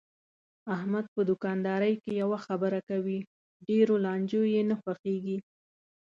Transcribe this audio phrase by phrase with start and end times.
[0.75, 3.19] احمد په دوکاندارۍ کې یوه خبره کوي،
[3.67, 5.37] ډېرو لانجې یې نه خوښږي.